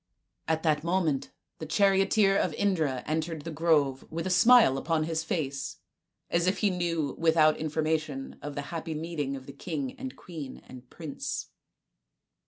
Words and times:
At 0.47 0.63
that 0.63 0.83
moment 0.83 1.29
the 1.59 1.67
charioteer 1.67 2.35
of 2.35 2.55
Indra 2.55 3.03
entered 3.05 3.43
the 3.43 3.51
grove 3.51 4.03
with 4.11 4.25
a 4.25 4.31
smile 4.31 4.79
upon 4.79 5.03
his 5.03 5.23
face, 5.23 5.77
as 6.31 6.47
if 6.47 6.57
he 6.57 6.71
knew 6.71 7.13
without 7.19 7.57
information 7.57 8.39
of 8.41 8.55
the 8.55 8.63
happy 8.73 8.95
meeting 8.95 9.35
of 9.35 9.47
king 9.59 9.91
and 9.99 10.15
queen 10.15 10.63
and 10.67 10.89
prince. 10.89 11.49